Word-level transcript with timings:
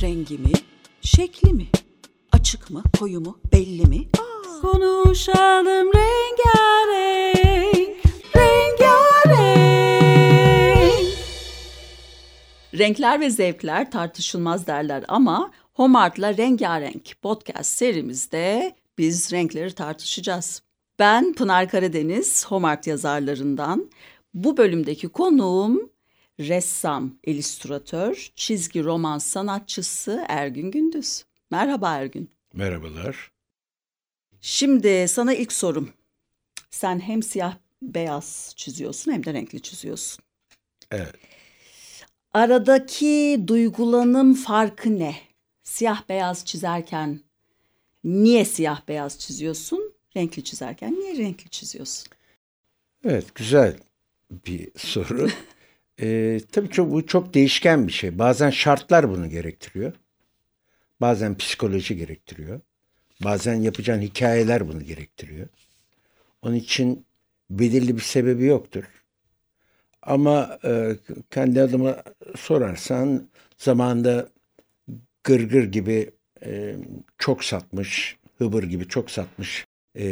Rengi 0.00 0.38
mi? 0.38 0.52
Şekli 1.00 1.52
mi? 1.52 1.66
Açık 2.32 2.70
mı? 2.70 2.82
Koyu 2.98 3.20
mu? 3.20 3.38
Belli 3.52 3.86
mi? 3.86 4.08
Konuşalım 4.62 5.90
rengarenk, 5.94 7.88
rengarenk. 8.36 9.76
Renkler 12.78 13.20
ve 13.20 13.30
zevkler 13.30 13.90
tartışılmaz 13.90 14.66
derler 14.66 15.04
ama 15.08 15.50
Homart'la 15.74 16.36
Rengarenk 16.36 17.14
podcast 17.22 17.72
serimizde 17.72 18.76
biz 18.98 19.32
renkleri 19.32 19.74
tartışacağız. 19.74 20.62
Ben 20.98 21.34
Pınar 21.34 21.68
Karadeniz, 21.68 22.46
Homart 22.46 22.86
yazarlarından. 22.86 23.90
Bu 24.34 24.56
bölümdeki 24.56 25.08
konuğum 25.08 25.90
ressam, 26.40 27.18
illüstratör, 27.26 28.30
çizgi 28.34 28.84
roman 28.84 29.18
sanatçısı 29.18 30.24
Ergün 30.28 30.70
Gündüz. 30.70 31.24
Merhaba 31.50 31.94
Ergün. 31.94 32.30
Merhabalar. 32.54 33.30
Şimdi 34.40 35.08
sana 35.08 35.34
ilk 35.34 35.52
sorum. 35.52 35.92
Sen 36.70 37.00
hem 37.00 37.22
siyah 37.22 37.56
beyaz 37.82 38.52
çiziyorsun 38.56 39.12
hem 39.12 39.24
de 39.24 39.34
renkli 39.34 39.62
çiziyorsun. 39.62 40.24
Evet. 40.90 41.14
Aradaki 42.32 43.44
duygulanım 43.46 44.34
farkı 44.34 44.98
ne? 44.98 45.16
Siyah 45.62 46.08
beyaz 46.08 46.44
çizerken 46.44 47.20
niye 48.04 48.44
siyah 48.44 48.88
beyaz 48.88 49.18
çiziyorsun? 49.18 49.94
Renkli 50.16 50.44
çizerken 50.44 50.92
niye 50.92 51.16
renkli 51.16 51.50
çiziyorsun? 51.50 52.08
Evet, 53.04 53.34
güzel 53.34 53.78
bir 54.30 54.70
soru. 54.76 55.28
ee, 56.02 56.40
tabii 56.52 56.70
çok, 56.70 56.92
bu 56.92 57.06
çok 57.06 57.34
değişken 57.34 57.88
bir 57.88 57.92
şey. 57.92 58.18
Bazen 58.18 58.50
şartlar 58.50 59.10
bunu 59.10 59.28
gerektiriyor. 59.30 59.92
Bazen 61.00 61.36
psikoloji 61.36 61.96
gerektiriyor. 61.96 62.60
Bazen 63.24 63.54
yapacağın 63.54 64.00
hikayeler 64.00 64.68
bunu 64.68 64.82
gerektiriyor. 64.82 65.48
Onun 66.42 66.54
için 66.54 67.06
belirli 67.50 67.96
bir 67.96 68.02
sebebi 68.02 68.44
yoktur. 68.44 68.84
Ama 70.02 70.58
e, 70.64 70.96
kendi 71.30 71.60
adıma 71.62 72.02
sorarsan 72.36 73.28
zamanında 73.58 74.28
Gırgır 75.24 75.64
gibi 75.64 76.10
e, 76.44 76.76
çok 77.18 77.44
satmış, 77.44 78.16
Hıbır 78.38 78.62
gibi 78.62 78.88
çok 78.88 79.10
satmış 79.10 79.66
e, 79.98 80.06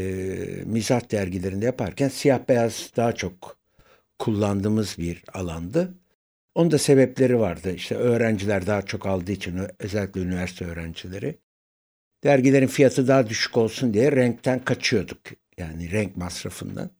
mizah 0.64 1.10
dergilerinde 1.10 1.64
yaparken 1.64 2.08
siyah 2.08 2.40
beyaz 2.48 2.90
daha 2.96 3.12
çok 3.14 3.56
kullandığımız 4.24 4.98
bir 4.98 5.22
alandı. 5.34 5.94
Onun 6.54 6.70
da 6.70 6.78
sebepleri 6.78 7.40
vardı. 7.40 7.72
İşte 7.72 7.94
öğrenciler 7.94 8.66
daha 8.66 8.82
çok 8.82 9.06
aldığı 9.06 9.32
için 9.32 9.60
özellikle 9.78 10.20
üniversite 10.20 10.64
öğrencileri. 10.64 11.38
Dergilerin 12.24 12.66
fiyatı 12.66 13.08
daha 13.08 13.28
düşük 13.28 13.56
olsun 13.56 13.94
diye 13.94 14.12
renkten 14.12 14.64
kaçıyorduk. 14.64 15.18
Yani 15.58 15.90
renk 15.90 16.16
masrafından. 16.16 16.90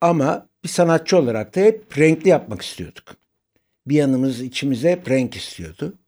Ama 0.00 0.48
bir 0.64 0.68
sanatçı 0.68 1.16
olarak 1.18 1.56
da 1.56 1.60
hep 1.60 1.98
renkli 1.98 2.28
yapmak 2.28 2.62
istiyorduk. 2.62 3.16
Bir 3.86 3.96
yanımız 3.96 4.40
içimize 4.40 4.90
hep 4.92 5.10
renk 5.10 5.36
istiyordu. 5.36 5.98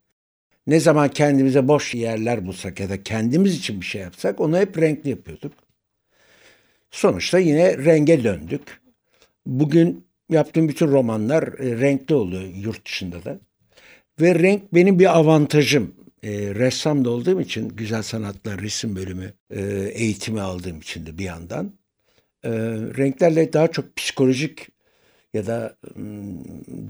Ne 0.67 0.79
zaman 0.79 1.09
kendimize 1.09 1.67
boş 1.67 1.95
yerler 1.95 2.45
bulsak 2.45 2.79
ya 2.79 2.89
da 2.89 3.03
kendimiz 3.03 3.55
için 3.55 3.81
bir 3.81 3.85
şey 3.85 4.01
yapsak 4.01 4.41
onu 4.41 4.57
hep 4.57 4.77
renkli 4.77 5.09
yapıyorduk. 5.09 5.53
Sonuçta 6.91 7.39
yine 7.39 7.77
renge 7.77 8.23
döndük. 8.23 8.81
Bugün 9.45 10.12
yaptığım 10.33 10.69
bütün 10.69 10.87
romanlar 10.87 11.43
e, 11.43 11.79
renkli 11.79 12.15
oluyor 12.15 12.43
yurt 12.43 12.85
dışında 12.85 13.23
da. 13.25 13.39
Ve 14.21 14.35
renk 14.35 14.73
benim 14.73 14.99
bir 14.99 15.17
avantajım. 15.17 15.95
E, 16.23 16.55
ressam 16.55 17.05
da 17.05 17.09
olduğum 17.09 17.41
için 17.41 17.69
güzel 17.69 18.03
sanatlar 18.03 18.61
resim 18.61 18.95
bölümü 18.95 19.33
e, 19.49 19.61
eğitimi 19.93 20.41
aldığım 20.41 20.79
için 20.79 21.05
de 21.05 21.17
bir 21.17 21.23
yandan. 21.23 21.73
E, 22.43 22.51
renklerle 22.97 23.53
daha 23.53 23.67
çok 23.71 23.95
psikolojik 23.95 24.67
ya 25.33 25.47
da 25.47 25.77
m, 25.95 26.33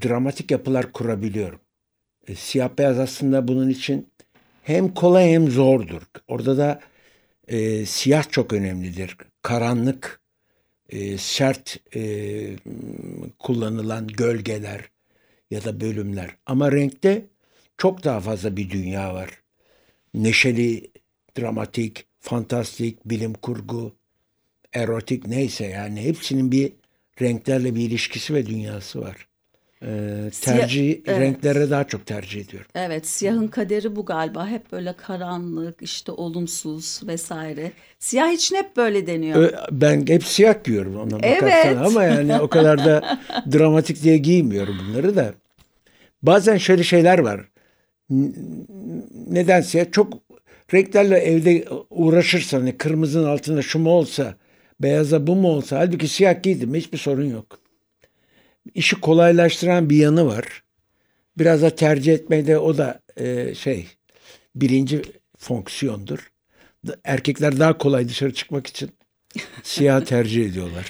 dramatik 0.03 0.51
yapılar 0.51 0.91
kurabiliyorum. 0.91 1.59
E, 2.27 2.35
siyah 2.35 2.69
beyaz 2.77 2.99
aslında 2.99 3.47
bunun 3.47 3.69
için 3.69 4.09
hem 4.63 4.93
kolay 4.93 5.31
hem 5.31 5.47
zordur. 5.51 6.01
Orada 6.27 6.57
da 6.57 6.79
e, 7.47 7.85
siyah 7.85 8.31
çok 8.31 8.53
önemlidir. 8.53 9.17
Karanlık, 9.41 10.21
e, 10.93 11.17
sert 11.17 11.95
e, 11.95 12.55
kullanılan 13.39 14.07
gölgeler 14.07 14.89
ya 15.51 15.63
da 15.63 15.81
bölümler. 15.81 16.35
Ama 16.45 16.71
renkte 16.71 17.25
çok 17.77 18.03
daha 18.03 18.19
fazla 18.19 18.57
bir 18.57 18.69
dünya 18.69 19.13
var. 19.13 19.29
Neşeli, 20.13 20.91
dramatik, 21.37 22.05
fantastik, 22.19 23.05
bilim 23.05 23.33
kurgu, 23.33 23.95
erotik 24.73 25.27
neyse 25.27 25.65
yani 25.65 26.01
hepsinin 26.01 26.51
bir 26.51 26.73
renklerle 27.21 27.75
bir 27.75 27.81
ilişkisi 27.81 28.33
ve 28.33 28.45
dünyası 28.45 29.01
var. 29.01 29.27
Ee, 29.87 30.29
tercih 30.41 30.81
Siyah- 30.91 31.01
evet. 31.07 31.19
renklere 31.19 31.69
daha 31.69 31.83
çok 31.83 32.05
tercih 32.05 32.41
ediyorum. 32.41 32.67
Evet, 32.75 33.07
siyahın 33.07 33.47
kaderi 33.47 33.95
bu 33.95 34.05
galiba. 34.05 34.47
Hep 34.47 34.71
böyle 34.71 34.93
karanlık, 34.93 35.81
işte 35.81 36.11
olumsuz 36.11 37.01
vesaire. 37.07 37.71
Siyah 37.99 38.31
için 38.31 38.55
hep 38.55 38.77
böyle 38.77 39.07
deniyor. 39.07 39.53
Ben 39.71 40.07
hep 40.07 40.23
siyah 40.23 40.63
giyiyorum 40.63 40.95
ona 40.99 41.17
Evet. 41.25 41.77
ama 41.85 42.03
yani 42.03 42.39
o 42.39 42.47
kadar 42.47 42.85
da 42.85 43.19
dramatik 43.53 44.03
diye 44.03 44.17
giymiyorum 44.17 44.75
bunları 44.87 45.15
da. 45.15 45.33
Bazen 46.23 46.57
şöyle 46.57 46.83
şeyler 46.83 47.19
var. 47.19 47.41
N- 48.09 48.31
Neden 49.29 49.61
siyah? 49.61 49.85
Çok 49.91 50.13
renklerle 50.73 51.17
evde 51.17 51.65
uğraşırsan 51.89 52.59
hani 52.59 52.77
kırmızının 52.77 53.29
altında 53.29 53.61
şu 53.61 53.79
mu 53.79 53.89
olsa, 53.89 54.35
beyaza 54.81 55.27
bu 55.27 55.35
mu 55.35 55.47
olsa 55.47 55.79
halbuki 55.79 56.07
siyah 56.07 56.43
giydim 56.43 56.73
hiçbir 56.75 56.97
sorun 56.97 57.29
yok. 57.29 57.59
İşi 58.73 59.01
kolaylaştıran 59.01 59.89
bir 59.89 59.97
yanı 59.97 60.25
var. 60.25 60.63
Biraz 61.37 61.61
da 61.61 61.75
tercih 61.75 62.13
etmede 62.13 62.59
o 62.59 62.77
da 62.77 62.99
e, 63.17 63.55
şey 63.55 63.87
birinci 64.55 65.01
fonksiyondur. 65.37 66.31
Erkekler 67.03 67.59
daha 67.59 67.77
kolay 67.77 68.09
dışarı 68.09 68.33
çıkmak 68.33 68.67
için 68.67 68.91
siyah 69.63 70.05
tercih 70.05 70.45
ediyorlar. 70.45 70.85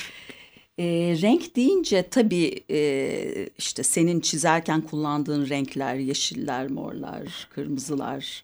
E, 0.77 0.85
renk 1.21 1.55
deyince 1.55 2.09
tabii 2.09 2.63
e, 2.69 3.49
işte 3.57 3.83
senin 3.83 4.19
çizerken 4.19 4.81
kullandığın 4.81 5.49
renkler, 5.49 5.95
yeşiller, 5.95 6.67
morlar, 6.67 7.47
kırmızılar. 7.55 8.43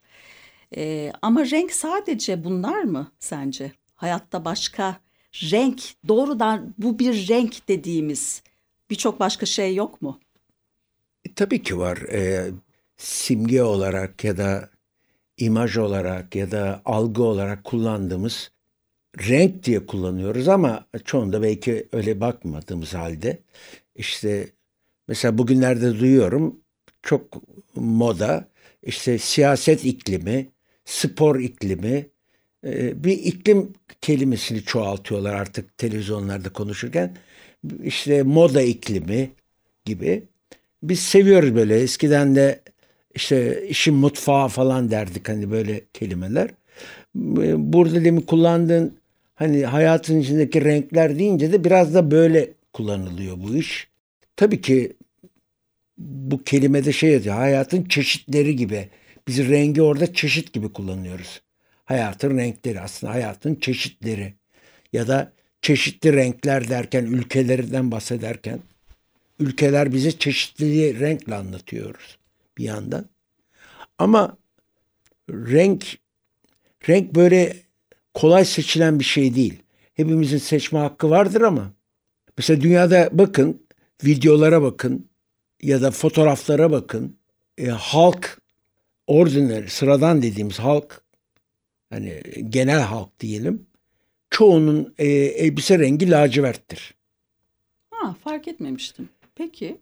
E, 0.78 1.14
ama 1.22 1.46
renk 1.46 1.72
sadece 1.72 2.44
bunlar 2.44 2.84
mı 2.84 3.12
sence? 3.20 3.72
Hayatta 3.96 4.46
başka 4.46 5.00
renk, 5.34 5.82
doğrudan 6.08 6.74
bu 6.78 7.00
bir 7.00 7.28
renk 7.28 7.68
dediğimiz 7.68 8.44
birçok 8.90 9.20
başka 9.20 9.46
şey 9.46 9.76
yok 9.76 10.02
mu? 10.02 10.20
E, 11.26 11.34
tabii 11.34 11.64
ki 11.64 11.78
var. 11.78 11.98
E, 11.98 12.52
simge 12.98 13.64
olarak 13.64 14.24
ya 14.24 14.38
da 14.38 14.70
imaj 15.38 15.78
olarak 15.78 16.36
ya 16.36 16.52
da 16.52 16.82
algı 16.86 17.24
olarak 17.24 17.64
kullandığımız 17.64 18.52
renk 19.18 19.64
diye 19.64 19.86
kullanıyoruz 19.86 20.48
ama 20.48 20.86
çoğunda 21.06 21.42
belki 21.42 21.88
öyle 21.92 22.22
bakmadığımız 22.22 22.94
halde 22.94 23.40
işte 23.96 24.50
mesela 25.08 25.38
bugünlerde 25.38 26.00
duyuyorum 26.00 26.60
çok 27.04 27.42
moda 27.76 28.50
işte 28.84 29.18
siyaset 29.18 29.86
iklimi, 29.86 30.50
spor 30.86 31.40
iklimi 31.40 32.10
bir 32.64 33.12
iklim 33.12 33.74
kelimesini 34.02 34.64
çoğaltıyorlar 34.64 35.34
artık 35.34 35.78
televizyonlarda 35.78 36.54
konuşurken 36.54 37.18
işte 37.84 38.24
moda 38.24 38.62
iklimi 38.62 39.30
gibi 39.86 40.24
biz 40.84 41.00
seviyoruz 41.00 41.56
böyle. 41.56 41.80
Eskiden 41.80 42.36
de 42.36 42.60
işte 43.16 43.68
işin 43.68 43.94
mutfağı 43.94 44.48
falan 44.48 44.92
derdik 44.92 45.30
hani 45.30 45.52
böyle 45.52 45.82
kelimeler. 45.94 46.50
Burada 47.16 48.04
demin 48.04 48.22
kullandığın 48.22 48.98
hani 49.36 49.66
hayatın 49.66 50.20
içindeki 50.20 50.66
renkler 50.66 51.20
deyince 51.20 51.52
de 51.52 51.64
biraz 51.64 51.94
da 51.94 52.12
böyle 52.12 52.50
kullanılıyor 52.74 53.38
bu 53.44 53.56
iş. 53.56 53.88
Tabii 54.36 54.62
ki 54.62 54.94
bu 55.98 56.44
kelimede 56.44 56.92
şey 56.92 57.12
yazıyor. 57.12 57.36
Hayatın 57.36 57.84
çeşitleri 57.84 58.56
gibi. 58.56 58.90
Biz 59.28 59.50
rengi 59.50 59.82
orada 59.82 60.14
çeşit 60.14 60.54
gibi 60.54 60.74
kullanıyoruz. 60.74 61.42
Hayatın 61.90 62.38
renkleri 62.38 62.82
aslında 62.82 63.14
hayatın 63.14 63.56
çeşitleri. 63.56 64.34
Ya 64.94 65.08
da 65.08 65.32
çeşitli 65.62 66.14
renkler 66.14 66.70
derken 66.70 67.06
ülkelerden 67.06 67.92
bahsederken 67.92 68.60
ülkeler 69.40 69.94
bize 69.94 70.12
çeşitliliği 70.12 71.00
renkle 71.00 71.36
anlatıyoruz 71.36 72.18
bir 72.58 72.64
yandan. 72.64 73.06
Ama 73.98 74.38
renk 75.30 75.98
renk 76.90 77.16
böyle 77.16 77.58
kolay 78.14 78.46
seçilen 78.46 79.00
bir 79.00 79.06
şey 79.06 79.36
değil. 79.36 79.60
Hepimizin 79.94 80.38
seçme 80.38 80.80
hakkı 80.80 81.10
vardır 81.10 81.42
ama 81.42 81.74
mesela 82.38 82.62
dünyada 82.62 83.10
bakın, 83.12 83.64
videolara 84.06 84.62
bakın 84.62 85.10
ya 85.62 85.82
da 85.82 85.92
fotoğraflara 85.92 86.72
bakın. 86.72 87.18
E, 87.58 87.68
halk 87.68 88.42
ordinary, 89.08 89.68
sıradan 89.68 90.22
dediğimiz 90.22 90.60
halk, 90.60 91.09
hani 91.90 92.22
genel 92.50 92.80
halk 92.80 93.20
diyelim, 93.20 93.66
çoğunun 94.30 94.94
e, 94.98 95.08
elbise 95.08 95.80
rengi 95.80 96.12
laciverttir. 96.12 96.94
Ha, 97.92 98.16
fark 98.24 98.48
etmemiştim. 98.48 99.10
Peki. 99.36 99.78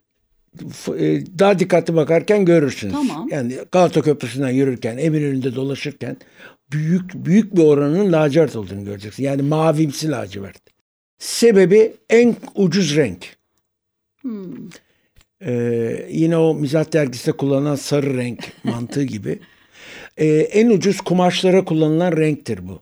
E, 0.97 1.23
daha 1.39 1.59
dikkatli 1.59 1.95
bakarken 1.95 2.45
görürsünüz. 2.45 2.93
Tamam. 2.93 3.27
Yani 3.31 3.57
Galata 3.71 4.01
Köprüsü'nden 4.01 4.49
yürürken, 4.49 4.97
Eminönü'nde 4.97 5.55
dolaşırken 5.55 6.17
büyük 6.71 7.13
büyük 7.13 7.55
bir 7.55 7.63
oranın 7.63 8.11
lacivert 8.11 8.55
olduğunu 8.55 8.85
göreceksin. 8.85 9.23
Yani 9.23 9.41
mavimsi 9.41 10.09
lacivert. 10.09 10.61
Sebebi 11.19 11.93
en 12.09 12.35
ucuz 12.55 12.95
renk. 12.95 13.37
Hmm. 14.21 14.69
Ee, 15.41 16.07
yine 16.11 16.37
o 16.37 16.53
mizah 16.53 16.93
dergisinde 16.93 17.37
kullanılan 17.37 17.75
sarı 17.75 18.17
renk 18.17 18.51
mantığı 18.63 19.03
gibi. 19.03 19.39
Ee, 20.17 20.25
en 20.27 20.69
ucuz 20.69 21.01
kumaşlara 21.01 21.65
kullanılan 21.65 22.17
renktir 22.17 22.67
bu. 22.67 22.81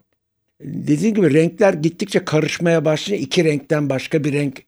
Dediğim 0.62 1.16
gibi 1.16 1.34
renkler 1.34 1.74
gittikçe 1.74 2.26
karışmaya 2.26 2.86
başlıyor. 2.86 3.22
İki 3.22 3.44
renkten 3.44 3.90
başka 3.90 4.24
bir 4.24 4.34
renk 4.34 4.64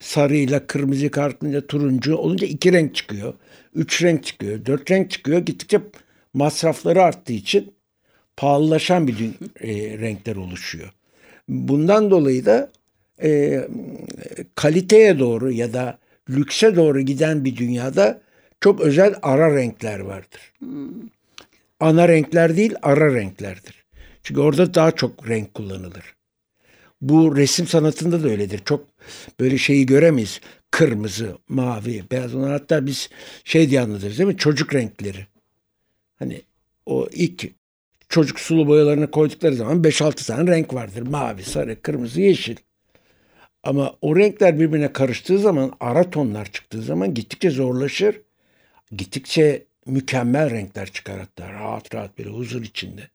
sarıyla 0.00 0.66
kırmızı 0.66 1.10
kartınca 1.10 1.66
turuncu 1.66 2.16
olunca 2.16 2.46
iki 2.46 2.72
renk 2.72 2.94
çıkıyor. 2.94 3.34
Üç 3.74 4.02
renk 4.02 4.24
çıkıyor. 4.24 4.66
Dört 4.66 4.90
renk 4.90 5.10
çıkıyor. 5.10 5.38
Gittikçe 5.38 5.80
masrafları 6.34 7.02
arttığı 7.02 7.32
için 7.32 7.72
pahalılaşan 8.36 9.08
bir 9.08 9.14
e, 9.60 9.98
renkler 9.98 10.36
oluşuyor. 10.36 10.92
Bundan 11.48 12.10
dolayı 12.10 12.46
da 12.46 12.70
e, 13.22 13.60
kaliteye 14.54 15.18
doğru 15.18 15.52
ya 15.52 15.72
da 15.72 15.98
lükse 16.30 16.76
doğru 16.76 17.00
giden 17.00 17.44
bir 17.44 17.56
dünyada 17.56 18.20
çok 18.60 18.80
özel 18.80 19.14
ara 19.22 19.56
renkler 19.56 20.00
vardır. 20.00 20.52
Hmm. 20.58 21.08
Ana 21.84 22.08
renkler 22.08 22.56
değil 22.56 22.74
ara 22.82 23.14
renklerdir. 23.14 23.84
Çünkü 24.22 24.40
orada 24.40 24.74
daha 24.74 24.90
çok 24.90 25.28
renk 25.28 25.54
kullanılır. 25.54 26.14
Bu 27.00 27.36
resim 27.36 27.66
sanatında 27.66 28.22
da 28.22 28.28
öyledir. 28.28 28.60
Çok 28.64 28.86
böyle 29.40 29.58
şeyi 29.58 29.86
göremeyiz. 29.86 30.40
Kırmızı, 30.70 31.38
mavi, 31.48 32.04
beyaz. 32.10 32.34
Onlar 32.34 32.52
hatta 32.52 32.86
biz 32.86 33.10
şey 33.44 33.70
diye 33.70 33.80
anlatırız 33.80 34.18
değil 34.18 34.26
mi? 34.26 34.36
Çocuk 34.36 34.74
renkleri. 34.74 35.26
Hani 36.16 36.42
o 36.86 37.08
ilk 37.12 37.46
çocuk 38.08 38.40
sulu 38.40 38.68
boyalarını 38.68 39.10
koydukları 39.10 39.54
zaman 39.54 39.82
5-6 39.82 40.26
tane 40.26 40.50
renk 40.50 40.74
vardır. 40.74 41.02
Mavi, 41.02 41.42
sarı, 41.42 41.82
kırmızı, 41.82 42.20
yeşil. 42.20 42.56
Ama 43.62 43.94
o 44.00 44.16
renkler 44.16 44.60
birbirine 44.60 44.92
karıştığı 44.92 45.38
zaman, 45.38 45.72
ara 45.80 46.10
tonlar 46.10 46.52
çıktığı 46.52 46.82
zaman 46.82 47.14
gittikçe 47.14 47.50
zorlaşır. 47.50 48.20
Gittikçe 48.92 49.66
mükemmel 49.86 50.50
renkler 50.50 50.92
çıkar 50.92 51.20
hatta 51.20 51.52
rahat 51.52 51.94
rahat 51.94 52.18
böyle 52.18 52.30
huzur 52.30 52.62
içinde. 52.62 53.08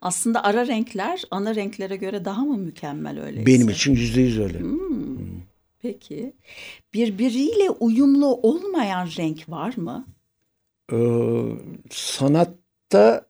Aslında 0.00 0.44
ara 0.44 0.66
renkler 0.66 1.22
ana 1.30 1.54
renklere 1.54 1.96
göre 1.96 2.24
daha 2.24 2.44
mı 2.44 2.58
mükemmel 2.58 3.22
öyleyse? 3.22 3.46
Benim 3.46 3.68
için 3.68 3.92
yüzde 3.92 4.20
yüz 4.20 4.38
öyle. 4.38 4.58
Hmm. 4.58 5.18
Hmm. 5.18 5.26
Peki. 5.82 6.32
Birbiriyle 6.94 7.70
uyumlu 7.70 8.26
olmayan 8.26 9.08
renk 9.18 9.48
var 9.48 9.74
mı? 9.76 10.06
Ee, 10.92 10.96
sanatta 11.90 13.26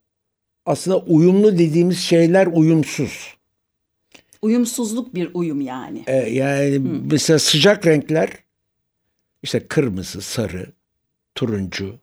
aslında 0.66 0.98
uyumlu 0.98 1.58
dediğimiz 1.58 1.98
şeyler 1.98 2.46
uyumsuz. 2.46 3.36
Uyumsuzluk 4.42 5.14
bir 5.14 5.30
uyum 5.34 5.60
yani. 5.60 6.04
Ee, 6.06 6.16
yani 6.16 6.76
hmm. 6.76 7.10
mesela 7.10 7.38
sıcak 7.38 7.86
renkler 7.86 8.30
işte 9.42 9.66
kırmızı, 9.68 10.20
sarı, 10.20 10.72
turuncu 11.34 11.98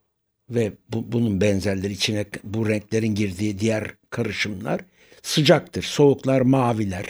ve 0.55 0.71
bu, 0.89 1.11
bunun 1.11 1.41
benzerleri 1.41 1.93
içine 1.93 2.25
bu 2.43 2.69
renklerin 2.69 3.15
girdiği 3.15 3.59
diğer 3.59 3.91
karışımlar 4.09 4.81
sıcaktır. 5.21 5.83
Soğuklar 5.83 6.41
maviler, 6.41 7.05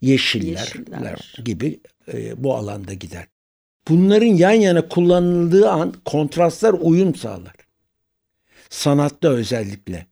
yeşiller, 0.00 0.60
yeşiller. 0.60 1.34
gibi 1.44 1.80
e, 2.12 2.44
bu 2.44 2.54
alanda 2.54 2.94
gider. 2.94 3.26
Bunların 3.88 4.26
yan 4.26 4.52
yana 4.52 4.88
kullanıldığı 4.88 5.70
an 5.70 5.94
kontrastlar 6.04 6.74
uyum 6.80 7.14
sağlar. 7.14 7.54
Sanatta 8.70 9.28
özellikle. 9.28 10.06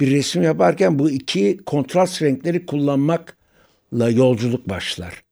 Bir 0.00 0.10
resim 0.10 0.42
yaparken 0.42 0.98
bu 0.98 1.10
iki 1.10 1.60
kontrast 1.66 2.22
renkleri 2.22 2.66
kullanmakla 2.66 4.10
yolculuk 4.10 4.68
başlar. 4.68 5.22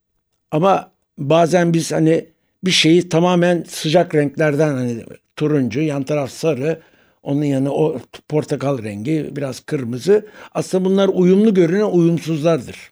Ama 0.50 0.92
bazen 1.18 1.74
biz 1.74 1.92
hani 1.92 2.26
bir 2.64 2.70
şeyi 2.70 3.08
tamamen 3.08 3.64
sıcak 3.68 4.14
renklerden 4.14 4.74
hani 4.74 5.04
turuncu, 5.36 5.80
yan 5.80 6.02
taraf 6.02 6.30
sarı, 6.30 6.82
onun 7.22 7.44
yanı 7.44 7.72
o 7.74 8.00
portakal 8.28 8.82
rengi, 8.82 9.28
biraz 9.36 9.60
kırmızı. 9.60 10.28
Aslında 10.52 10.84
bunlar 10.84 11.08
uyumlu 11.08 11.54
görünen 11.54 11.90
uyumsuzlardır. 11.90 12.90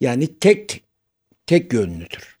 Yani 0.00 0.38
tek 0.38 0.84
tek 1.46 1.72
yönlüdür. 1.72 2.39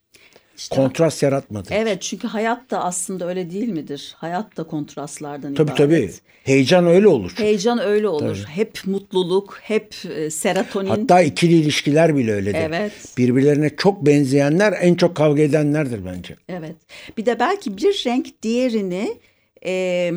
İşte, 0.60 0.76
Kontrast 0.76 1.22
yaratmadı. 1.22 1.68
Evet 1.70 2.02
çünkü 2.02 2.28
hayat 2.28 2.70
da 2.70 2.84
aslında 2.84 3.28
öyle 3.28 3.50
değil 3.50 3.68
midir? 3.68 4.14
Hayat 4.16 4.56
da 4.56 4.62
kontrastlardan 4.62 5.54
tabii, 5.54 5.66
ibaret. 5.66 5.78
Tabii 5.78 6.10
Heyecan 6.44 6.86
öyle 6.86 7.08
olur. 7.08 7.32
Heyecan 7.36 7.78
öyle 7.78 8.08
olur. 8.08 8.36
Tabii. 8.44 8.56
Hep 8.56 8.78
mutluluk, 8.86 9.58
hep 9.62 9.94
e, 10.16 10.30
serotonin. 10.30 10.88
Hatta 10.88 11.20
ikili 11.22 11.52
ilişkiler 11.52 12.16
bile 12.16 12.32
öyledir. 12.32 12.58
Evet. 12.58 12.92
Birbirlerine 13.18 13.76
çok 13.76 14.06
benzeyenler 14.06 14.74
en 14.80 14.94
çok 14.94 15.14
kavga 15.14 15.42
edenlerdir 15.42 16.04
bence. 16.04 16.36
Evet. 16.48 16.76
Bir 17.18 17.26
de 17.26 17.38
belki 17.40 17.76
bir 17.76 18.02
renk 18.06 18.42
diğerini 18.42 19.18
e, 19.66 20.12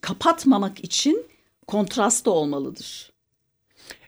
kapatmamak 0.00 0.84
için 0.84 1.26
kontrastı 1.66 2.30
olmalıdır. 2.30 3.12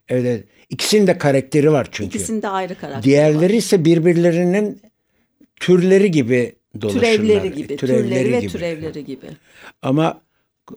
Evet. 0.08 0.44
İkisinin 0.70 1.06
de 1.06 1.18
karakteri 1.18 1.72
var 1.72 1.88
çünkü. 1.92 2.08
İkisinde 2.08 2.48
ayrı 2.48 2.74
karakter 2.74 3.02
Diğerleri 3.02 3.52
var. 3.52 3.58
ise 3.58 3.84
birbirlerinin 3.84 4.80
türleri 5.60 6.10
gibi 6.10 6.54
dolaşırlar. 6.80 7.02
Türevleri 7.02 7.52
gibi. 7.52 7.76
Türevleri, 7.76 8.08
türevleri 8.08 8.32
ve 8.32 8.40
gibi. 8.40 8.52
türevleri 8.52 9.04
gibi. 9.04 9.26
Ama 9.82 10.20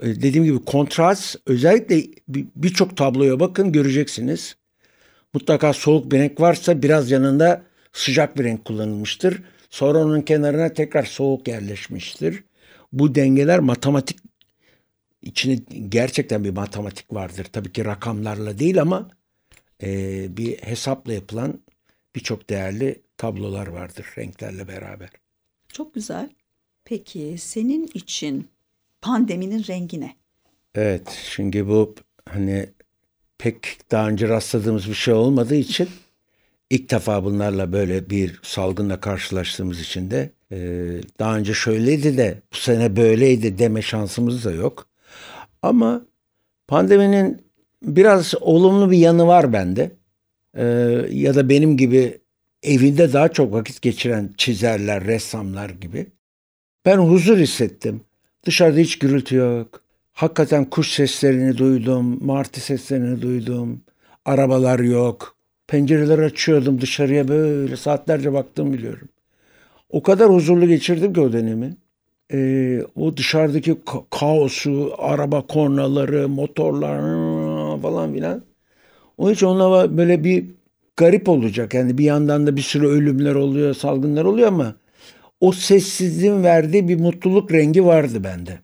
e, 0.02 0.08
dediğim 0.08 0.44
gibi 0.44 0.66
kontrast 0.66 1.36
özellikle 1.46 2.04
birçok 2.56 2.98
tabloya 2.98 3.40
bakın 3.40 3.72
göreceksiniz. 3.72 4.56
Mutlaka 5.34 5.74
soğuk 5.74 6.12
bir 6.12 6.20
renk 6.20 6.42
varsa 6.42 6.82
biraz 6.82 7.12
yanında 7.12 7.64
sıcak 7.94 8.38
bir 8.38 8.44
renk 8.44 8.66
kullanılmıştır. 8.66 9.44
Sonra 9.70 9.98
onun 9.98 10.22
kenarına 10.22 10.74
tekrar 10.74 11.04
soğuk 11.04 11.48
yerleşmiştir. 11.48 12.44
Bu 12.94 13.16
dengeler 13.16 13.60
matematik 13.60 14.18
içinde 15.22 15.62
gerçekten 15.90 16.44
bir 16.44 16.50
matematik 16.50 17.14
vardır. 17.14 17.48
Tabii 17.52 17.72
ki 17.72 17.86
rakamlarla 17.86 18.60
değil 18.60 18.82
ama 18.82 19.10
e, 19.84 19.88
bir 20.38 20.58
hesapla 20.58 21.14
yapılan 21.14 21.60
birçok 22.16 22.50
değerli 22.50 23.02
tablolar 23.22 23.68
vardır 23.68 24.06
renklerle 24.18 24.68
beraber. 24.68 25.10
Çok 25.74 25.94
güzel. 25.94 26.30
Peki 26.86 27.36
senin 27.38 27.90
için 27.94 28.50
pandeminin 29.02 29.64
rengi 29.68 30.02
ne? 30.02 30.16
Evet 30.76 31.28
çünkü 31.30 31.68
bu 31.68 31.96
hani 32.30 32.70
pek 33.38 33.78
daha 33.92 34.08
önce 34.10 34.28
rastladığımız 34.28 34.90
bir 34.90 34.94
şey 34.94 35.14
olmadığı 35.14 35.56
için 35.56 35.90
ilk 36.70 36.92
defa 36.92 37.24
bunlarla 37.24 37.74
böyle 37.74 38.10
bir 38.10 38.40
salgınla 38.44 39.00
karşılaştığımız 39.00 39.80
için 39.80 40.12
de 40.12 40.30
e, 40.52 40.58
daha 41.20 41.38
önce 41.38 41.54
şöyleydi 41.54 42.18
de 42.18 42.42
bu 42.54 42.56
sene 42.56 42.96
böyleydi 42.96 43.58
deme 43.58 43.82
şansımız 43.82 44.46
da 44.46 44.52
yok. 44.52 44.88
Ama 45.62 46.06
pandeminin 46.68 47.42
biraz 47.84 48.34
olumlu 48.42 48.92
bir 48.92 48.98
yanı 48.98 49.28
var 49.28 49.54
bende. 49.54 49.92
E, 50.54 50.64
ya 51.12 51.36
da 51.36 51.50
benim 51.50 51.78
gibi 51.78 52.21
evinde 52.64 53.14
daha 53.14 53.30
çok 53.30 53.54
vakit 53.54 53.82
geçiren 53.82 54.30
çizerler, 54.38 55.04
ressamlar 55.04 55.70
gibi. 55.70 56.08
Ben 56.86 56.98
huzur 56.98 57.38
hissettim. 57.38 58.02
Dışarıda 58.46 58.80
hiç 58.80 59.00
gürültü 59.00 59.36
yok. 59.36 59.82
Hakikaten 60.14 60.66
kuş 60.66 60.92
seslerini 60.92 61.58
duydum, 61.58 62.26
martı 62.26 62.62
seslerini 62.62 63.22
duydum. 63.22 63.82
Arabalar 64.26 64.80
yok. 64.80 65.36
Pencereleri 65.68 66.26
açıyordum 66.26 66.82
dışarıya 66.82 67.28
böyle 67.28 67.78
saatlerce 67.78 68.34
baktım 68.34 68.74
biliyorum. 68.74 69.10
O 69.90 70.04
kadar 70.04 70.30
huzurlu 70.30 70.68
geçirdim 70.68 71.14
ki 71.14 71.22
o 71.22 71.34
dönemi. 71.34 71.78
Ee, 72.34 72.82
o 72.96 73.18
dışarıdaki 73.18 73.72
ka- 73.72 74.04
kaosu, 74.20 74.94
araba 74.98 75.48
kornaları, 75.48 76.30
motorlar 76.30 77.02
falan 77.82 78.14
filan. 78.14 78.44
O 79.18 79.32
hiç 79.32 79.44
onunla 79.44 79.98
böyle 79.98 80.24
bir 80.24 80.46
garip 81.02 81.30
olacak. 81.30 81.74
Yani 81.74 81.98
bir 81.98 82.04
yandan 82.04 82.48
da 82.48 82.56
bir 82.56 82.62
sürü 82.62 82.88
ölümler 82.88 83.36
oluyor, 83.36 83.74
salgınlar 83.74 84.26
oluyor 84.26 84.48
ama 84.48 84.76
o 85.40 85.52
sessizliğin 85.52 86.44
verdiği 86.44 86.88
bir 86.88 87.00
mutluluk 87.00 87.52
rengi 87.52 87.86
vardı 87.86 88.24
bende. 88.24 88.60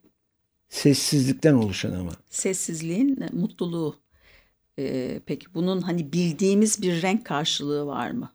Sessizlikten 0.69 1.53
oluşan 1.53 1.91
ama. 1.91 2.11
Sessizliğin 2.29 3.19
mutluluğu. 3.31 3.95
Ee, 4.79 5.19
peki 5.25 5.45
bunun 5.53 5.81
hani 5.81 6.13
bildiğimiz 6.13 6.81
bir 6.81 7.01
renk 7.01 7.25
karşılığı 7.25 7.85
var 7.85 8.11
mı? 8.11 8.31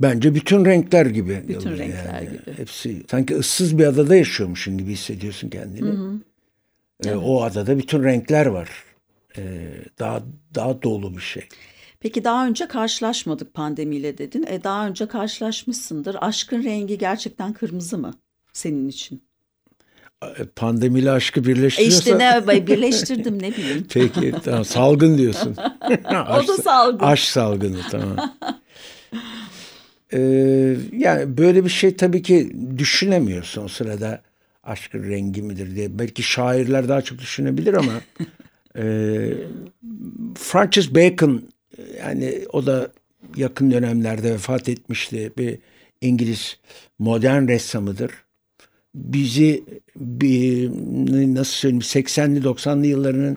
Bence 0.00 0.34
bütün 0.34 0.64
renkler 0.64 1.06
gibi. 1.06 1.44
Bütün 1.48 1.70
renkler 1.70 2.22
yani. 2.22 2.28
gibi. 2.30 2.56
Hepsi 2.56 3.02
sanki 3.10 3.34
ıssız 3.36 3.78
bir 3.78 3.86
adada 3.86 4.16
yaşıyormuşsun 4.16 4.78
gibi 4.78 4.92
hissediyorsun 4.92 5.48
kendini. 5.48 5.88
Hı 5.88 5.92
hı. 5.92 6.12
Evet. 7.04 7.18
O 7.24 7.42
adada 7.42 7.78
bütün 7.78 8.04
renkler 8.04 8.46
var. 8.46 8.70
Ee, 9.38 9.42
daha 9.98 10.22
daha 10.54 10.82
dolu 10.82 11.16
bir 11.16 11.22
şey. 11.22 11.48
Peki 12.00 12.24
daha 12.24 12.46
önce 12.46 12.68
karşılaşmadık 12.68 13.54
pandemiyle 13.54 14.18
dedin. 14.18 14.44
E 14.48 14.64
daha 14.64 14.86
önce 14.86 15.06
karşılaşmışsındır. 15.06 16.16
Aşkın 16.20 16.64
rengi 16.64 16.98
gerçekten 16.98 17.52
kırmızı 17.52 17.98
mı 17.98 18.14
senin 18.52 18.88
için? 18.88 19.22
E, 20.38 20.44
pandemiyle 20.44 21.10
aşkı 21.10 21.44
birleştiriyorsa... 21.44 22.10
E 22.10 22.14
işte 22.14 22.18
ne 22.18 22.66
birleştirdim 22.66 23.42
ne 23.42 23.52
bileyim. 23.52 23.86
Peki 23.92 24.34
tamam 24.44 24.64
salgın 24.64 25.18
diyorsun. 25.18 25.56
o 26.10 26.48
da 26.48 26.56
salgın. 26.62 27.06
Aşk 27.06 27.24
salgını 27.24 27.78
tamam. 27.90 28.36
ee, 30.12 30.76
yani 30.92 31.38
böyle 31.38 31.64
bir 31.64 31.70
şey 31.70 31.96
tabii 31.96 32.22
ki 32.22 32.56
düşünemiyorsun 32.78 33.64
o 33.64 33.68
sırada 33.68 34.22
aşkın 34.62 35.10
rengi 35.10 35.42
midir 35.42 35.76
diye. 35.76 35.98
Belki 35.98 36.22
şairler 36.22 36.88
daha 36.88 37.02
çok 37.02 37.18
düşünebilir 37.18 37.74
ama 37.74 37.92
e, 38.76 38.84
Francis 40.38 40.94
Bacon 40.94 41.42
yani 42.00 42.44
o 42.52 42.66
da 42.66 42.90
yakın 43.36 43.70
dönemlerde 43.70 44.32
vefat 44.32 44.68
etmişti. 44.68 45.32
Bir 45.38 45.58
İngiliz 46.00 46.58
modern 46.98 47.48
ressamıdır. 47.48 48.10
Bizi 48.94 49.64
bir, 49.96 50.70
nasıl 51.34 51.52
söyleyeyim 51.52 51.80
80'li 51.80 52.40
90'lı 52.40 52.86
yıllarının 52.86 53.36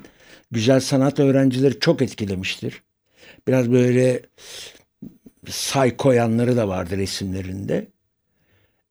güzel 0.51 0.79
sanat 0.79 1.19
öğrencileri 1.19 1.79
çok 1.79 2.01
etkilemiştir. 2.01 2.83
Biraz 3.47 3.71
böyle 3.71 4.21
say 5.49 5.97
koyanları 5.97 6.57
da 6.57 6.67
vardı 6.67 6.97
resimlerinde. 6.97 7.87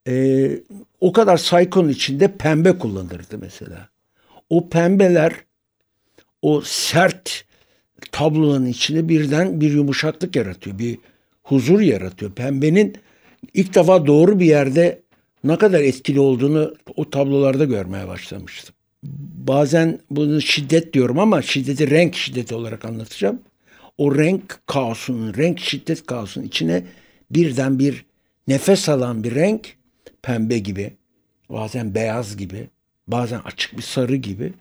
Ee, 0.09 0.61
o 1.00 1.12
kadar 1.12 1.37
saykonun 1.37 1.88
içinde 1.88 2.37
pembe 2.37 2.79
kullanırdı 2.79 3.38
mesela. 3.38 3.88
O 4.50 4.69
pembeler 4.69 5.33
o 6.43 6.61
sert 6.61 7.45
tablonun 8.12 8.66
içinde 8.66 9.09
birden 9.09 9.61
bir 9.61 9.73
yumuşaklık 9.73 10.37
yaratıyor. 10.37 10.78
Bir 10.78 10.99
huzur 11.42 11.80
yaratıyor. 11.80 12.32
Pembenin 12.32 12.97
ilk 13.54 13.75
defa 13.75 14.06
doğru 14.06 14.40
bir 14.40 14.47
yerde 14.47 15.02
ne 15.44 15.59
kadar 15.59 15.80
etkili 15.80 16.21
olduğunu 16.21 16.75
o 16.97 17.11
tablolarda 17.11 17.64
görmeye 17.64 18.09
başlamıştım. 18.09 18.75
Bazen 19.47 19.99
bunu 20.11 20.40
şiddet 20.40 20.92
diyorum 20.92 21.18
ama 21.18 21.42
şiddeti 21.42 21.90
renk 21.90 22.14
şiddeti 22.14 22.54
olarak 22.54 22.85
anlatacağım. 22.85 23.40
O 23.99 24.18
renk 24.18 24.61
kaosunun, 24.66 25.35
renk 25.35 25.61
şiddet 25.61 26.06
kaosunun 26.06 26.47
içine 26.47 26.85
birden 27.30 27.78
bir 27.78 28.04
nefes 28.49 28.88
alan 28.88 29.25
bir 29.25 29.35
renk 29.35 29.76
pembe 30.23 30.59
gibi, 30.59 30.92
bazen 31.50 31.94
beyaz 31.94 32.37
gibi, 32.37 32.68
bazen 33.06 33.38
açık 33.38 33.76
bir 33.76 33.82
sarı 33.82 34.16
gibi 34.16 34.52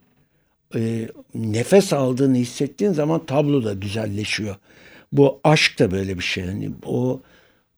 e, 0.76 1.10
nefes 1.36 1.94
aldığını 1.94 2.38
hissettiğin 2.38 2.92
zaman 2.92 3.26
tablo 3.26 3.64
da 3.64 3.74
güzelleşiyor. 3.74 4.56
Bu 5.12 5.40
aşk 5.44 5.80
da 5.80 5.92
böyle 5.92 6.18
bir 6.18 6.24
şey. 6.24 6.44
Yani 6.46 6.72
o 6.86 7.22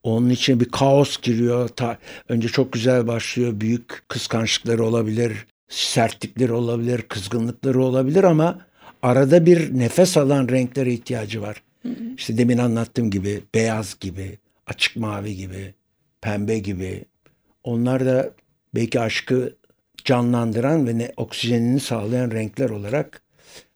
onun 0.04 0.30
için 0.30 0.60
bir 0.60 0.70
kaos 0.70 1.22
giriyor. 1.22 1.68
Ta, 1.68 1.98
önce 2.30 2.48
çok 2.48 2.74
güzel 2.74 3.08
başlıyor. 3.08 3.62
Büyük 3.62 4.10
kıskançlıkları 4.10 4.84
olabilir, 4.84 5.48
sertlikleri 5.70 6.52
olabilir, 6.54 7.02
kızgınlıkları 7.02 7.84
olabilir 7.84 8.24
ama 8.24 8.66
arada 9.02 9.46
bir 9.46 9.80
nefes 9.80 10.18
alan 10.18 10.48
renklere 10.48 10.94
ihtiyacı 10.94 11.42
var. 11.42 11.64
Hı 11.82 11.90
hı. 11.90 12.16
İşte 12.18 12.38
demin 12.38 12.58
anlattığım 12.58 13.12
gibi 13.12 13.44
beyaz 13.56 14.00
gibi, 14.00 14.38
açık 14.68 14.96
mavi 14.96 15.36
gibi, 15.36 15.74
pembe 16.22 16.60
gibi. 16.60 17.06
Onlar 17.64 18.06
da 18.06 18.32
belki 18.76 19.00
aşkı 19.00 19.56
canlandıran 20.06 20.88
ve 20.88 20.98
ne, 20.98 21.12
oksijenini 21.18 21.80
sağlayan 21.80 22.32
renkler 22.32 22.70
olarak 22.70 23.22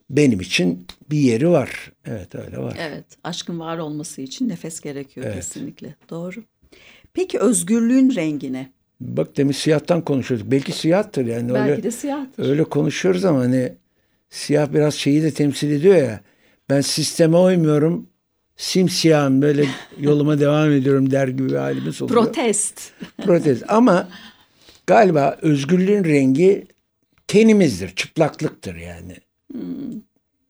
benim 0.10 0.42
için 0.42 0.88
bir 1.10 1.18
yeri 1.18 1.50
var. 1.50 1.92
Evet 2.06 2.36
öyle 2.36 2.58
var. 2.58 2.78
Evet 2.80 3.06
aşkın 3.24 3.60
var 3.60 3.78
olması 3.78 4.22
için 4.22 4.50
nefes 4.50 4.80
gerekiyor 4.80 5.26
evet. 5.26 5.36
kesinlikle. 5.36 5.96
Doğru. 6.10 6.44
Peki 7.14 7.40
özgürlüğün 7.40 8.16
rengine? 8.16 8.72
Bak 9.00 9.38
demin 9.38 9.52
siyahtan 9.52 10.02
konuşuyorduk. 10.02 10.52
Belki 10.52 10.72
siyahtır 10.72 11.26
yani. 11.26 11.54
Belki 11.54 11.72
öyle, 11.72 11.84
de 11.84 11.92
siyahtır. 11.92 12.50
Öyle 12.50 12.64
konuşuyoruz 12.64 13.26
ama 13.26 13.40
hani 13.40 13.74
siyah 14.30 14.74
biraz 14.74 14.94
şeyi 14.94 15.24
de 15.24 15.32
temsil 15.32 15.72
ediyor 15.72 15.96
ya. 15.96 16.22
Ben 16.70 16.82
sisteme 16.82 17.38
uymuyorum. 17.38 18.10
Simsiyahım 18.58 19.42
böyle 19.42 19.66
yoluma 20.00 20.40
devam 20.40 20.72
ediyorum 20.72 21.12
der 21.12 21.28
gibi 21.28 21.50
bir 21.50 21.56
halimiz 21.56 22.02
oluyor. 22.02 22.24
Protest. 22.24 22.92
Protest 23.18 23.64
ama 23.68 24.08
galiba 24.88 25.38
özgürlüğün 25.42 26.04
rengi 26.04 26.68
tenimizdir, 27.28 27.96
çıplaklıktır 27.96 28.76
yani. 28.76 29.18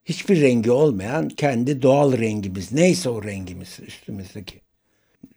Hiçbir 0.06 0.42
rengi 0.42 0.72
olmayan 0.72 1.30
kendi 1.30 1.82
doğal 1.82 2.18
rengimiz. 2.18 2.72
Neyse 2.72 3.10
o 3.10 3.24
rengimiz 3.24 3.80
üstümüzdeki. 3.88 4.62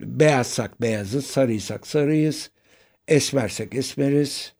Beyazsak 0.00 0.82
beyazız, 0.82 1.26
sarıysak 1.26 1.86
sarıyız, 1.86 2.50
esmersek 3.08 3.74
esmeriz, 3.74 4.52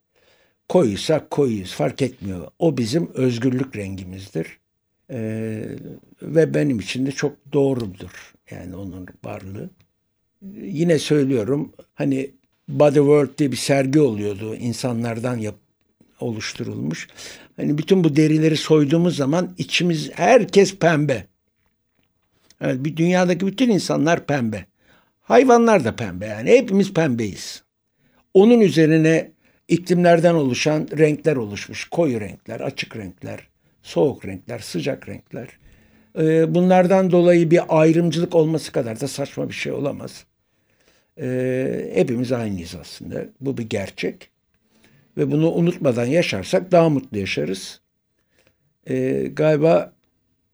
koyuysak 0.68 1.30
koyuyuz 1.30 1.74
fark 1.74 2.02
etmiyor. 2.02 2.48
O 2.58 2.76
bizim 2.76 3.10
özgürlük 3.14 3.76
rengimizdir. 3.76 4.60
Ee, 5.10 5.64
ve 6.22 6.54
benim 6.54 6.80
için 6.80 7.06
de 7.06 7.12
çok 7.12 7.52
doğrudur 7.52 8.34
yani 8.50 8.76
onun 8.76 9.06
varlığı. 9.24 9.70
Yine 10.52 10.98
söylüyorum 10.98 11.72
hani 11.94 12.30
Body 12.78 12.98
World 12.98 13.38
diye 13.38 13.52
bir 13.52 13.56
sergi 13.56 14.00
oluyordu. 14.00 14.54
insanlardan 14.54 15.36
yap, 15.36 15.54
oluşturulmuş. 16.20 17.08
Hani 17.56 17.78
bütün 17.78 18.04
bu 18.04 18.16
derileri 18.16 18.56
soyduğumuz 18.56 19.16
zaman 19.16 19.54
içimiz 19.58 20.10
herkes 20.14 20.76
pembe. 20.76 21.26
Evet, 22.60 22.76
bir 22.84 22.96
dünyadaki 22.96 23.46
bütün 23.46 23.70
insanlar 23.70 24.26
pembe. 24.26 24.66
Hayvanlar 25.20 25.84
da 25.84 25.96
pembe 25.96 26.26
yani 26.26 26.50
hepimiz 26.50 26.94
pembeyiz. 26.94 27.62
Onun 28.34 28.60
üzerine 28.60 29.32
iklimlerden 29.68 30.34
oluşan 30.34 30.88
renkler 30.98 31.36
oluşmuş. 31.36 31.88
Koyu 31.88 32.20
renkler, 32.20 32.60
açık 32.60 32.96
renkler, 32.96 33.48
soğuk 33.82 34.24
renkler, 34.24 34.58
sıcak 34.58 35.08
renkler. 35.08 35.48
Ee, 36.18 36.54
bunlardan 36.54 37.10
dolayı 37.10 37.50
bir 37.50 37.60
ayrımcılık 37.68 38.34
olması 38.34 38.72
kadar 38.72 39.00
da 39.00 39.08
saçma 39.08 39.48
bir 39.48 39.54
şey 39.54 39.72
olamaz. 39.72 40.24
Ee, 41.20 41.90
hepimiz 41.94 42.32
aynıyız 42.32 42.74
aslında. 42.80 43.24
Bu 43.40 43.58
bir 43.58 43.62
gerçek. 43.62 44.30
Ve 45.16 45.30
bunu 45.30 45.50
unutmadan 45.52 46.04
yaşarsak 46.04 46.72
daha 46.72 46.88
mutlu 46.88 47.18
yaşarız. 47.18 47.80
Ee, 48.90 49.30
galiba 49.32 49.92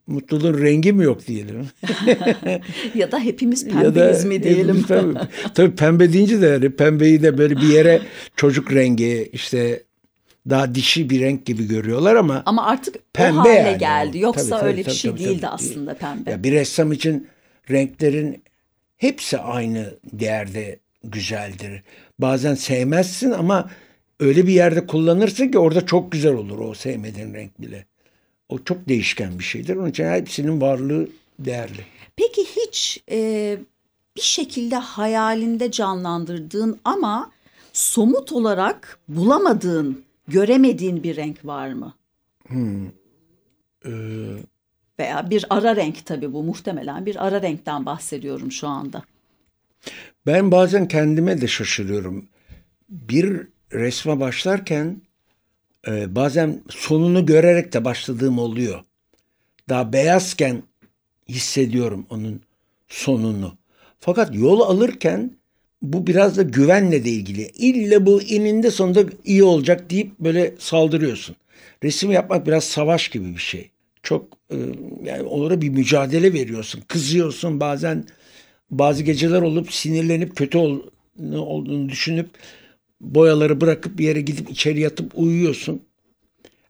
mutluluğun 0.07 0.61
rengi 0.61 0.93
mi 0.93 1.03
yok 1.03 1.27
diyelim. 1.27 1.67
ya 2.95 3.11
da 3.11 3.19
hepimiz 3.19 3.67
pembeyiz 3.67 4.25
mi 4.25 4.43
diyelim. 4.43 4.83
Pembe. 4.83 5.19
Tabii 5.55 5.75
pembe 5.75 6.13
deyince 6.13 6.41
de 6.41 6.45
yani 6.45 6.69
pembeyi 6.69 7.23
de 7.23 7.37
böyle 7.37 7.55
bir 7.55 7.67
yere 7.67 8.01
çocuk 8.35 8.73
rengi 8.73 9.29
işte 9.33 9.83
daha 10.49 10.75
dişi 10.75 11.09
bir 11.09 11.21
renk 11.21 11.45
gibi 11.45 11.67
görüyorlar 11.67 12.15
ama 12.15 12.43
ama 12.45 12.65
artık 12.65 13.13
pembe 13.13 13.39
o 13.39 13.41
hale 13.41 13.53
yani. 13.53 13.77
geldi. 13.77 14.19
Yoksa 14.19 14.59
tabii, 14.59 14.69
öyle 14.69 14.83
tabii, 14.83 14.91
bir 14.91 14.97
şey 14.97 15.11
tabii, 15.11 15.19
değildi 15.19 15.41
tabii. 15.41 15.51
aslında 15.51 15.93
pembe. 15.93 16.31
Ya 16.31 16.43
bir 16.43 16.51
ressam 16.51 16.91
için 16.91 17.27
renklerin 17.69 18.43
hepsi 18.97 19.37
aynı 19.37 19.93
değerde 20.13 20.79
güzeldir. 21.03 21.83
Bazen 22.19 22.55
sevmezsin 22.55 23.31
ama 23.31 23.69
öyle 24.19 24.47
bir 24.47 24.53
yerde 24.53 24.87
kullanırsın 24.87 25.47
ki 25.47 25.59
orada 25.59 25.85
çok 25.85 26.11
güzel 26.11 26.33
olur 26.33 26.59
o 26.59 26.73
sevmediğin 26.73 27.33
renk 27.33 27.61
bile. 27.61 27.85
O 28.49 28.59
çok 28.63 28.89
değişken 28.89 29.39
bir 29.39 29.43
şeydir. 29.43 29.75
Onun 29.75 29.89
için 29.89 30.05
hepsinin 30.05 30.61
varlığı 30.61 31.09
değerli. 31.39 31.85
Peki 32.15 32.41
hiç 32.55 33.03
e, 33.11 33.57
bir 34.15 34.21
şekilde 34.21 34.75
hayalinde 34.75 35.71
canlandırdığın 35.71 36.79
ama 36.85 37.31
somut 37.73 38.31
olarak 38.31 38.99
bulamadığın, 39.07 40.03
göremediğin 40.27 41.03
bir 41.03 41.15
renk 41.15 41.45
var 41.45 41.73
mı? 41.73 41.93
Hmm. 42.47 42.87
Ee, 43.85 43.91
Veya 44.99 45.29
bir 45.29 45.45
ara 45.49 45.75
renk 45.75 46.05
tabii 46.05 46.33
bu 46.33 46.43
muhtemelen 46.43 47.05
bir 47.05 47.27
ara 47.27 47.41
renkten 47.41 47.85
bahsediyorum 47.85 48.51
şu 48.51 48.67
anda. 48.67 49.03
Ben 50.25 50.51
bazen 50.51 50.87
kendime 50.87 51.41
de 51.41 51.47
şaşırıyorum. 51.47 52.29
Bir 52.89 53.47
resme 53.73 54.19
başlarken 54.19 55.01
e, 55.87 56.15
bazen 56.15 56.63
sonunu 56.69 57.25
görerek 57.25 57.73
de 57.73 57.85
başladığım 57.85 58.39
oluyor. 58.39 58.83
Daha 59.69 59.93
beyazken 59.93 60.63
hissediyorum 61.29 62.05
onun 62.09 62.41
sonunu. 62.87 63.57
Fakat 63.99 64.35
yol 64.35 64.61
alırken 64.61 65.37
bu 65.81 66.07
biraz 66.07 66.37
da 66.37 66.41
güvenle 66.41 67.05
de 67.05 67.09
ilgili. 67.09 67.41
İlle 67.41 68.05
bu 68.05 68.21
ininde 68.21 68.71
sonunda 68.71 69.03
iyi 69.25 69.43
olacak 69.43 69.89
deyip 69.89 70.19
böyle 70.19 70.55
saldırıyorsun. 70.59 71.35
Resim 71.83 72.11
yapmak 72.11 72.47
biraz 72.47 72.63
savaş 72.63 73.09
gibi 73.09 73.33
bir 73.33 73.41
şey. 73.41 73.71
Çok 74.07 74.37
e, 74.51 74.55
yani 75.03 75.23
onlara 75.23 75.61
bir 75.61 75.69
mücadele 75.69 76.33
veriyorsun. 76.33 76.83
Kızıyorsun 76.87 77.59
bazen 77.59 78.05
bazı 78.71 79.03
geceler 79.03 79.41
olup 79.41 79.73
sinirlenip 79.73 80.35
kötü 80.35 80.57
olduğunu 80.57 81.89
düşünüp 81.89 82.29
boyaları 83.01 83.61
bırakıp 83.61 83.97
bir 83.97 84.03
yere 84.03 84.21
gidip 84.21 84.49
içeri 84.49 84.79
yatıp 84.79 85.11
uyuyorsun. 85.15 85.81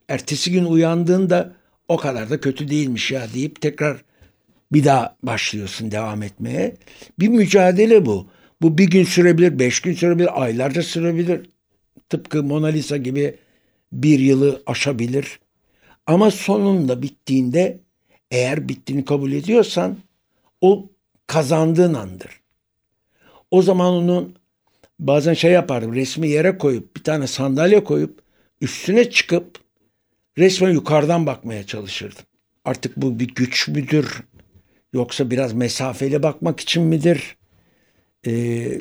ertesi 0.07 0.51
gün 0.51 0.65
uyandığında 0.65 1.53
o 1.87 1.97
kadar 1.97 2.29
da 2.29 2.39
kötü 2.39 2.67
değilmiş 2.67 3.11
ya 3.11 3.27
deyip 3.33 3.61
tekrar 3.61 4.03
bir 4.71 4.83
daha 4.85 5.17
başlıyorsun 5.23 5.91
devam 5.91 6.23
etmeye. 6.23 6.75
Bir 7.19 7.27
mücadele 7.27 8.05
bu. 8.05 8.27
Bu 8.61 8.77
bir 8.77 8.89
gün 8.89 9.03
sürebilir, 9.03 9.59
beş 9.59 9.79
gün 9.79 9.93
sürebilir, 9.93 10.43
aylarca 10.43 10.83
sürebilir. 10.83 11.49
Tıpkı 12.09 12.43
Mona 12.43 12.67
Lisa 12.67 12.97
gibi 12.97 13.35
bir 13.91 14.19
yılı 14.19 14.63
aşabilir. 14.65 15.39
Ama 16.07 16.31
sonunda 16.31 17.01
bittiğinde 17.01 17.79
eğer 18.31 18.69
bittiğini 18.69 19.05
kabul 19.05 19.31
ediyorsan 19.31 19.97
o 20.61 20.89
kazandığın 21.27 21.93
andır. 21.93 22.41
O 23.51 23.61
zaman 23.61 23.93
onun 23.93 24.35
bazen 24.99 25.33
şey 25.33 25.51
yapardım 25.51 25.95
resmi 25.95 26.29
yere 26.29 26.57
koyup 26.57 26.95
bir 26.95 27.03
tane 27.03 27.27
sandalye 27.27 27.83
koyup 27.83 28.21
üstüne 28.61 29.09
çıkıp 29.09 29.59
resmen 30.37 30.71
yukarıdan 30.71 31.25
bakmaya 31.25 31.65
çalışırdım. 31.65 32.25
Artık 32.65 32.97
bu 32.97 33.19
bir 33.19 33.27
güç 33.27 33.67
müdür 33.67 34.23
yoksa 34.93 35.31
biraz 35.31 35.53
mesafeli 35.53 36.23
bakmak 36.23 36.59
için 36.59 36.83
midir? 36.83 37.37
Ee, 38.27 38.79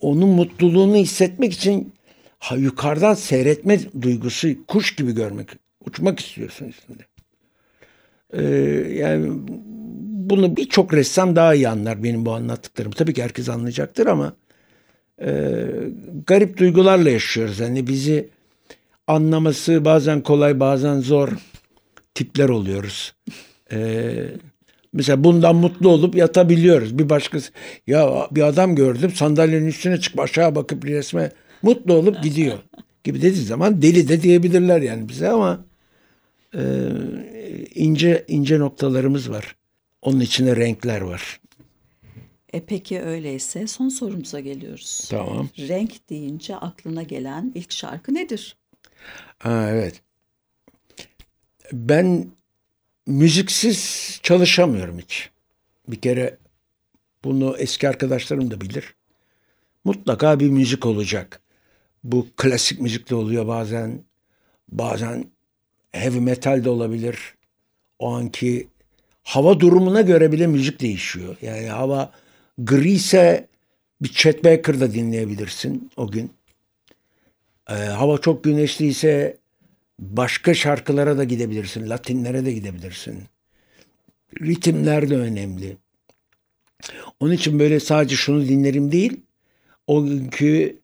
onun 0.00 0.28
mutluluğunu 0.28 0.96
hissetmek 0.96 1.52
için 1.52 1.92
ha, 2.38 2.56
yukarıdan 2.56 3.14
seyretme 3.14 3.78
duygusu 4.02 4.66
kuş 4.66 4.96
gibi 4.96 5.12
görmek, 5.12 5.48
uçmak 5.86 6.20
istiyorsun 6.20 6.68
üstünde. 6.68 7.02
Ee, 8.32 8.42
yani 8.94 9.32
bunu 10.28 10.56
birçok 10.56 10.94
ressam 10.94 11.36
daha 11.36 11.54
iyi 11.54 11.68
anlar 11.68 12.02
benim 12.04 12.26
bu 12.26 12.32
anlattıklarım. 12.32 12.92
Tabii 12.92 13.14
ki 13.14 13.22
herkes 13.22 13.48
anlayacaktır 13.48 14.06
ama 14.06 14.32
e, 15.24 15.66
garip 16.26 16.56
duygularla 16.56 17.10
yaşıyoruz. 17.10 17.60
Hani 17.60 17.86
bizi 17.86 18.28
anlaması 19.06 19.84
bazen 19.84 20.20
kolay 20.20 20.60
bazen 20.60 21.00
zor 21.00 21.28
tipler 22.14 22.48
oluyoruz. 22.48 23.14
E, 23.72 24.12
mesela 24.92 25.24
bundan 25.24 25.56
mutlu 25.56 25.88
olup 25.88 26.14
yatabiliyoruz. 26.14 26.98
Bir 26.98 27.08
başkası 27.08 27.52
ya 27.86 28.28
bir 28.30 28.42
adam 28.42 28.74
gördüm 28.74 29.12
sandalyenin 29.12 29.66
üstüne 29.66 30.00
çıkıp 30.00 30.20
aşağı 30.20 30.54
bakıp 30.54 30.84
resme 30.84 31.30
mutlu 31.62 31.94
olup 31.94 32.22
gidiyor 32.22 32.58
gibi 33.04 33.22
dediği 33.22 33.44
zaman 33.44 33.82
deli 33.82 34.08
de 34.08 34.22
diyebilirler 34.22 34.82
yani 34.82 35.08
bize 35.08 35.28
ama 35.28 35.64
e, 36.54 36.62
ince 37.74 38.24
ince 38.28 38.58
noktalarımız 38.58 39.30
var. 39.30 39.56
Onun 40.02 40.20
içinde 40.20 40.56
renkler 40.56 41.00
var. 41.00 41.40
E 42.52 42.60
peki 42.60 43.00
öyleyse 43.00 43.66
son 43.66 43.88
sorumuza 43.88 44.40
geliyoruz. 44.40 45.06
Tamam. 45.10 45.48
Renk 45.58 46.10
deyince 46.10 46.56
aklına 46.56 47.02
gelen 47.02 47.52
ilk 47.54 47.72
şarkı 47.72 48.14
nedir? 48.14 48.56
Ha, 49.38 49.68
evet. 49.70 50.02
Ben 51.72 52.30
müziksiz 53.06 54.20
çalışamıyorum 54.22 54.98
hiç. 54.98 55.30
Bir 55.88 56.00
kere 56.00 56.38
bunu 57.24 57.56
eski 57.58 57.88
arkadaşlarım 57.88 58.50
da 58.50 58.60
bilir. 58.60 58.94
Mutlaka 59.84 60.40
bir 60.40 60.48
müzik 60.48 60.86
olacak. 60.86 61.40
Bu 62.04 62.26
klasik 62.36 62.80
müzik 62.80 63.10
de 63.10 63.14
oluyor 63.14 63.46
bazen. 63.46 64.04
Bazen 64.68 65.24
heavy 65.92 66.20
metal 66.20 66.64
de 66.64 66.70
olabilir. 66.70 67.34
O 67.98 68.14
anki 68.14 68.68
hava 69.22 69.60
durumuna 69.60 70.00
göre 70.00 70.32
bile 70.32 70.46
müzik 70.46 70.80
değişiyor. 70.80 71.36
Yani 71.42 71.68
hava 71.68 72.12
gri 72.58 72.90
ise 72.90 73.48
bir 74.02 74.08
Chet 74.08 74.44
Baker 74.44 74.80
dinleyebilirsin 74.80 75.90
o 75.96 76.10
gün. 76.10 76.32
Ee, 77.70 77.74
hava 77.74 78.18
çok 78.18 78.44
güneşli 78.44 78.86
ise 78.86 79.36
başka 79.98 80.54
şarkılara 80.54 81.18
da 81.18 81.24
gidebilirsin. 81.24 81.90
Latinlere 81.90 82.44
de 82.44 82.52
gidebilirsin. 82.52 83.22
Ritimler 84.40 85.10
de 85.10 85.16
önemli. 85.16 85.76
Onun 87.20 87.32
için 87.32 87.58
böyle 87.58 87.80
sadece 87.80 88.16
şunu 88.16 88.48
dinlerim 88.48 88.92
değil, 88.92 89.20
o 89.86 90.04
günkü 90.04 90.78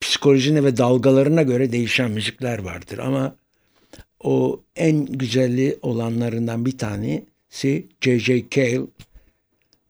psikolojine 0.00 0.64
ve 0.64 0.76
dalgalarına 0.76 1.42
göre 1.42 1.72
değişen 1.72 2.10
müzikler 2.10 2.58
vardır. 2.58 2.98
Ama 2.98 3.36
o 4.20 4.62
en 4.76 5.06
güzelli 5.06 5.78
olanlarından 5.82 6.66
bir 6.66 6.78
tanesi 6.78 7.88
J.J. 8.00 8.44
Cale, 8.50 8.86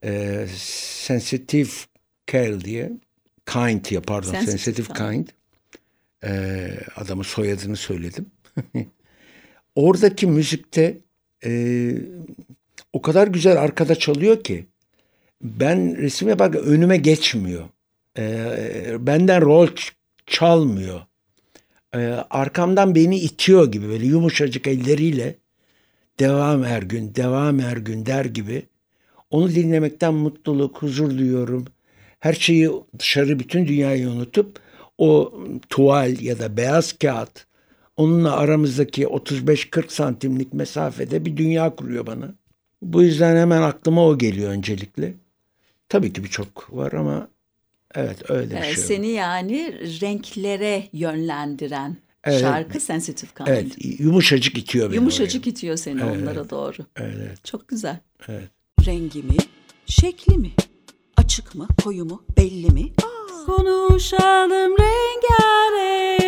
e, 0.04 0.46
Sensitive 0.56 1.70
Cale 2.32 2.60
diye. 2.60 2.92
Kind 3.46 3.84
diye 3.84 4.00
pardon. 4.00 4.30
Sensitive, 4.30 4.58
Sensitive 4.58 4.98
Kind. 4.98 5.28
E, 6.24 6.70
adamın 6.96 7.22
soyadını 7.22 7.76
söyledim. 7.76 8.26
Oradaki 9.74 10.26
müzikte 10.26 10.98
e, 11.44 11.92
o 12.92 13.02
kadar 13.02 13.26
güzel 13.26 13.60
arkada 13.62 13.94
çalıyor 13.94 14.44
ki 14.44 14.66
ben 15.42 15.96
resim 15.96 16.28
yaparken 16.28 16.62
önüme 16.62 16.96
geçmiyor. 16.96 17.68
E, 18.18 19.06
benden 19.06 19.42
rol 19.42 19.68
çalmıyor. 20.26 21.00
E, 21.94 21.98
arkamdan 22.31 22.94
beni 22.94 23.18
itiyor 23.18 23.72
gibi 23.72 23.88
böyle 23.88 24.07
yumuşacık 24.07 24.66
elleriyle 24.66 25.37
devam 26.20 26.64
her 26.64 26.83
gün, 26.83 27.14
devam 27.14 27.59
her 27.59 27.76
gün 27.76 28.07
der 28.07 28.24
gibi. 28.24 28.62
Onu 29.31 29.50
dinlemekten 29.50 30.14
mutluluk, 30.14 30.83
huzur 30.83 31.11
duyuyorum. 31.18 31.64
Her 32.20 32.33
şeyi 32.33 32.70
dışarı, 32.98 33.38
bütün 33.38 33.66
dünyayı 33.66 34.09
unutup 34.09 34.61
o 34.98 35.40
tuval 35.68 36.20
ya 36.20 36.38
da 36.38 36.57
beyaz 36.57 36.92
kağıt 36.92 37.46
onunla 37.96 38.37
aramızdaki 38.37 39.05
35-40 39.07 39.88
santimlik 39.88 40.55
mesafede 40.55 41.24
bir 41.24 41.37
dünya 41.37 41.76
kuruyor 41.76 42.07
bana. 42.07 42.35
Bu 42.83 43.03
yüzden 43.03 43.37
hemen 43.37 43.62
aklıma 43.62 44.07
o 44.07 44.18
geliyor 44.18 44.50
öncelikle. 44.50 45.14
Tabii 45.88 46.12
ki 46.12 46.24
birçok 46.24 46.76
var 46.76 46.92
ama 46.92 47.29
evet 47.94 48.31
öyle 48.31 48.57
bir 48.57 48.62
şey. 48.62 48.76
Seni 48.76 49.09
yani 49.09 49.81
renklere 50.00 50.88
yönlendiren 50.92 51.96
evet. 52.24 52.40
şarkı 52.40 52.81
Sensitive 52.81 53.31
Kind. 53.37 53.48
Evet 53.48 54.00
yumuşacık 54.00 54.59
itiyor 54.59 54.88
beni 54.88 54.94
Yumuşacık 54.96 55.42
oraya. 55.42 55.50
itiyor 55.50 55.76
seni 55.76 56.00
evet. 56.00 56.16
onlara 56.22 56.50
doğru. 56.50 56.87
Evet. 56.96 57.44
Çok 57.44 57.68
güzel. 57.68 57.98
Evet. 58.29 58.48
Rengi 58.87 59.22
mi, 59.22 59.37
şekli 59.87 60.38
mi, 60.38 60.50
açık 61.16 61.55
mı, 61.55 61.68
koyu 61.85 62.05
mu, 62.05 62.24
belli 62.37 62.70
mi? 62.70 62.92
Aa. 63.03 63.46
Konuşalım 63.46 64.76
rengarenk. 64.79 66.19